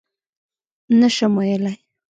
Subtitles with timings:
[0.99, 1.77] _نه شم ويلای.